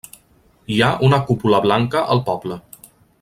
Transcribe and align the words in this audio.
Hi 0.75 0.79
ha 0.79 0.87
una 1.09 1.19
cúpula 1.27 1.59
blanca 1.67 2.05
al 2.17 2.23
poble. 2.31 2.59